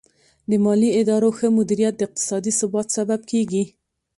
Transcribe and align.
د 0.49 0.51
مالي 0.63 0.89
ادارو 0.99 1.29
ښه 1.37 1.47
مدیریت 1.57 1.93
د 1.97 2.01
اقتصادي 2.07 2.51
ثبات 2.59 2.87
سبب 2.97 3.21
کیږي. 3.31 3.63